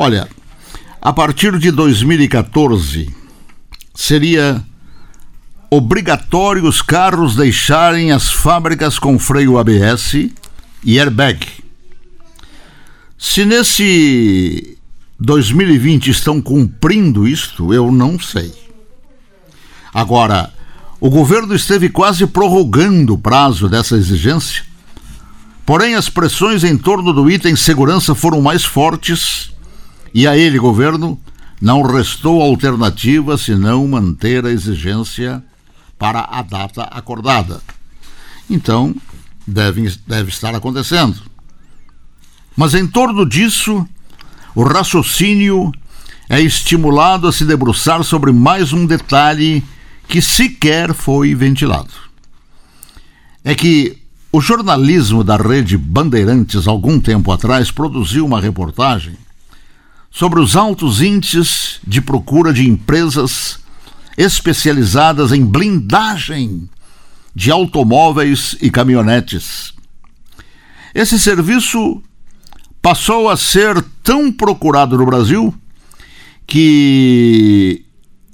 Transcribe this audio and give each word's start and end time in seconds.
Olha, 0.00 0.28
a 1.02 1.12
partir 1.12 1.58
de 1.58 1.72
2014 1.72 3.12
seria 3.92 4.64
obrigatório 5.68 6.68
os 6.68 6.80
carros 6.80 7.34
deixarem 7.34 8.12
as 8.12 8.30
fábricas 8.30 8.96
com 8.96 9.18
freio 9.18 9.58
ABS 9.58 10.14
e 10.84 11.00
airbag. 11.00 11.44
Se 13.18 13.44
nesse 13.44 14.78
2020 15.18 16.12
estão 16.12 16.40
cumprindo 16.40 17.26
isto, 17.26 17.74
eu 17.74 17.90
não 17.90 18.20
sei. 18.20 18.54
Agora, 19.92 20.54
o 21.00 21.10
governo 21.10 21.56
esteve 21.56 21.88
quase 21.88 22.24
prorrogando 22.24 23.14
o 23.14 23.18
prazo 23.18 23.68
dessa 23.68 23.96
exigência, 23.96 24.62
porém 25.66 25.96
as 25.96 26.08
pressões 26.08 26.62
em 26.62 26.78
torno 26.78 27.12
do 27.12 27.28
item 27.28 27.56
segurança 27.56 28.14
foram 28.14 28.40
mais 28.40 28.64
fortes 28.64 29.57
e 30.12 30.26
a 30.26 30.36
ele, 30.36 30.58
governo, 30.58 31.18
não 31.60 31.82
restou 31.82 32.40
alternativa 32.40 33.36
senão 33.36 33.86
manter 33.86 34.44
a 34.46 34.50
exigência 34.50 35.42
para 35.98 36.20
a 36.30 36.42
data 36.42 36.82
acordada. 36.84 37.60
Então, 38.48 38.94
deve, 39.46 39.92
deve 40.06 40.28
estar 40.30 40.54
acontecendo. 40.54 41.20
Mas 42.56 42.74
em 42.74 42.86
torno 42.86 43.26
disso, 43.28 43.86
o 44.54 44.62
raciocínio 44.62 45.72
é 46.28 46.40
estimulado 46.40 47.26
a 47.26 47.32
se 47.32 47.44
debruçar 47.44 48.02
sobre 48.04 48.32
mais 48.32 48.72
um 48.72 48.86
detalhe 48.86 49.64
que 50.06 50.22
sequer 50.22 50.94
foi 50.94 51.34
ventilado. 51.34 51.92
É 53.44 53.54
que 53.54 53.98
o 54.30 54.40
jornalismo 54.40 55.24
da 55.24 55.36
rede 55.36 55.76
Bandeirantes, 55.76 56.66
algum 56.66 57.00
tempo 57.00 57.32
atrás, 57.32 57.70
produziu 57.70 58.26
uma 58.26 58.40
reportagem 58.40 59.16
sobre 60.10 60.40
os 60.40 60.56
altos 60.56 61.00
índices 61.00 61.80
de 61.86 62.00
procura 62.00 62.52
de 62.52 62.68
empresas 62.68 63.58
especializadas 64.16 65.32
em 65.32 65.44
blindagem 65.44 66.68
de 67.34 67.50
automóveis 67.50 68.56
e 68.60 68.70
caminhonetes. 68.70 69.72
Esse 70.94 71.18
serviço 71.20 72.02
passou 72.82 73.28
a 73.28 73.36
ser 73.36 73.80
tão 74.02 74.32
procurado 74.32 74.96
no 74.96 75.06
Brasil 75.06 75.54
que 76.46 77.84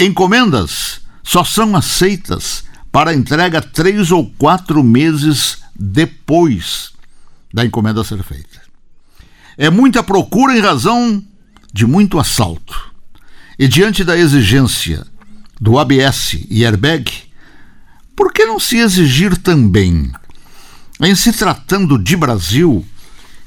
encomendas 0.00 1.00
só 1.22 1.42
são 1.42 1.76
aceitas 1.76 2.64
para 2.92 3.14
entrega 3.14 3.60
três 3.60 4.10
ou 4.10 4.30
quatro 4.38 4.82
meses 4.82 5.58
depois 5.74 6.92
da 7.52 7.64
encomenda 7.64 8.04
ser 8.04 8.22
feita. 8.22 8.62
É 9.58 9.68
muita 9.68 10.02
procura 10.02 10.56
em 10.56 10.60
razão 10.60 11.22
de 11.74 11.84
muito 11.84 12.20
assalto. 12.20 12.94
E 13.58 13.66
diante 13.66 14.04
da 14.04 14.16
exigência 14.16 15.04
do 15.60 15.76
ABS 15.76 16.38
e 16.48 16.64
airbag, 16.64 17.10
por 18.14 18.32
que 18.32 18.46
não 18.46 18.60
se 18.60 18.78
exigir 18.78 19.36
também, 19.36 20.12
em 21.00 21.14
se 21.16 21.32
tratando 21.32 21.98
de 21.98 22.16
Brasil, 22.16 22.86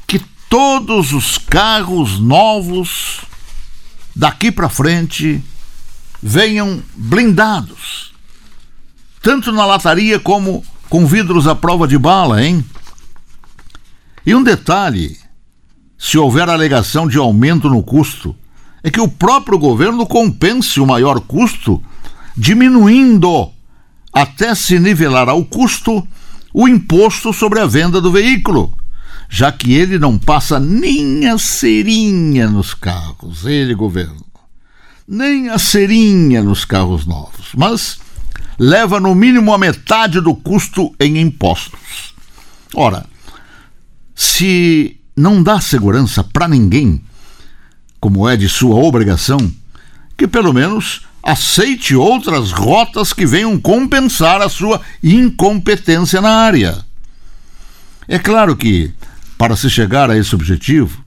que 0.06 0.20
todos 0.50 1.14
os 1.14 1.38
carros 1.38 2.20
novos 2.20 3.22
daqui 4.14 4.52
para 4.52 4.68
frente 4.68 5.42
venham 6.22 6.84
blindados, 6.96 8.14
tanto 9.22 9.54
na 9.54 9.66
lataria 9.66 10.20
como 10.20 10.66
com 10.90 11.06
vidros 11.06 11.48
à 11.48 11.56
prova 11.56 11.88
de 11.88 11.98
bala, 11.98 12.44
hein? 12.44 12.66
E 14.26 14.36
um 14.36 14.44
detalhe: 14.44 15.18
se 15.98 16.18
houver 16.18 16.50
alegação 16.50 17.08
de 17.08 17.18
aumento 17.18 17.70
no 17.70 17.82
custo, 17.82 18.36
é 18.84 18.92
que 18.92 19.02
o 19.02 19.08
próprio 19.08 19.58
governo 19.58 20.06
compense 20.06 20.80
o 20.80 20.86
maior 20.86 21.20
custo 21.20 21.82
diminuindo 22.36 23.52
até 24.14 24.54
se 24.54 24.80
nivelar 24.80 25.28
ao 25.28 25.44
custo 25.44 26.08
o 26.54 26.68
imposto 26.68 27.34
sobre 27.34 27.60
a 27.60 27.66
venda 27.66 28.00
do 28.00 28.12
veículo, 28.12 28.74
já 29.30 29.52
que 29.52 29.74
ele 29.74 30.00
não 30.00 30.18
passa 30.18 30.60
nem 30.60 31.28
a 31.28 31.38
cerinha 31.38 32.50
nos 32.50 32.74
carros, 32.74 33.46
ele, 33.46 33.76
governo, 33.76 34.26
nem 35.08 35.50
a 35.50 35.58
cerinha 35.58 36.42
nos 36.42 36.64
carros 36.64 37.06
novos, 37.06 37.50
mas 37.56 38.00
leva 38.60 39.00
no 39.00 39.14
mínimo 39.14 39.54
a 39.54 39.58
metade 39.58 40.22
do 40.22 40.34
custo 40.36 40.94
em 41.00 41.18
impostos. 41.20 42.14
Ora, 42.74 43.06
se 44.16 45.00
não 45.18 45.42
dá 45.42 45.60
segurança 45.60 46.24
para 46.24 46.48
ninguém, 46.48 47.04
como 48.00 48.30
é 48.30 48.38
de 48.38 48.48
sua 48.48 48.76
obrigação, 48.76 49.52
que 50.16 50.28
pelo 50.28 50.54
menos 50.54 51.08
aceite 51.24 51.96
outras 51.96 52.52
rotas 52.52 53.12
que 53.12 53.26
venham 53.26 53.60
compensar 53.60 54.42
a 54.42 54.48
sua 54.48 54.80
incompetência 55.04 56.22
na 56.22 56.30
área. 56.30 56.86
É 58.08 58.20
claro 58.20 58.56
que, 58.56 58.94
para 59.38 59.56
se 59.56 59.70
chegar 59.70 60.10
a 60.10 60.18
esse 60.18 60.34
objetivo, 60.36 61.04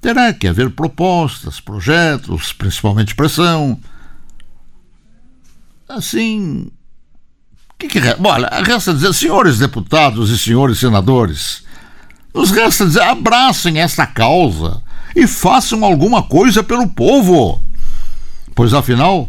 terá 0.00 0.32
que 0.32 0.46
haver 0.46 0.70
propostas, 0.70 1.60
projetos, 1.60 2.52
principalmente 2.52 3.14
pressão. 3.14 3.78
Assim. 5.88 6.70
Que 7.78 7.88
que, 7.88 8.00
olha, 8.24 8.48
resta 8.64 8.94
dizer, 8.94 9.12
senhores 9.12 9.58
deputados 9.58 10.30
e 10.30 10.38
senhores 10.38 10.78
senadores, 10.78 11.62
nos 12.38 12.52
resta 12.52 12.86
dizer, 12.86 13.02
abracem 13.02 13.80
esta 13.80 14.06
causa 14.06 14.80
e 15.14 15.26
façam 15.26 15.84
alguma 15.84 16.22
coisa 16.22 16.62
pelo 16.62 16.86
povo. 16.86 17.60
Pois 18.54 18.72
afinal, 18.72 19.28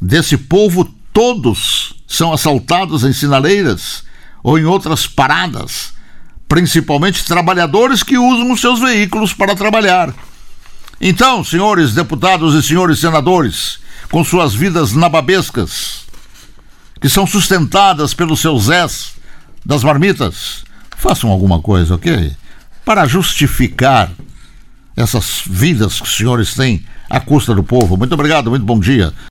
desse 0.00 0.36
povo, 0.36 0.84
todos 1.12 1.94
são 2.08 2.32
assaltados 2.32 3.04
em 3.04 3.12
sinaleiras 3.12 4.02
ou 4.42 4.58
em 4.58 4.64
outras 4.64 5.06
paradas, 5.06 5.92
principalmente 6.48 7.24
trabalhadores 7.24 8.02
que 8.02 8.18
usam 8.18 8.50
os 8.50 8.60
seus 8.60 8.80
veículos 8.80 9.32
para 9.32 9.54
trabalhar. 9.54 10.12
Então, 11.00 11.44
senhores 11.44 11.94
deputados 11.94 12.54
e 12.56 12.66
senhores 12.66 12.98
senadores, 12.98 13.78
com 14.10 14.24
suas 14.24 14.54
vidas 14.54 14.92
nababescas, 14.92 16.00
que 17.00 17.08
são 17.08 17.28
sustentadas 17.28 18.12
pelos 18.12 18.40
seus 18.40 18.64
Zés 18.64 19.12
das 19.64 19.84
marmitas, 19.84 20.64
façam 20.98 21.30
alguma 21.30 21.62
coisa, 21.62 21.94
ok? 21.94 22.32
Para 22.84 23.06
justificar 23.06 24.10
essas 24.96 25.42
vidas 25.46 26.00
que 26.00 26.06
os 26.06 26.16
senhores 26.16 26.54
têm 26.54 26.84
à 27.08 27.20
custa 27.20 27.54
do 27.54 27.62
povo. 27.62 27.96
Muito 27.96 28.12
obrigado, 28.12 28.50
muito 28.50 28.66
bom 28.66 28.78
dia. 28.80 29.12